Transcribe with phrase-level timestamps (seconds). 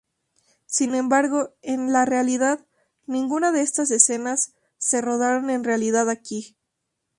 [0.65, 2.65] Sin embargo, en la realidad,
[3.05, 6.57] ninguna de estas escenas se rodaron en realidad aquí.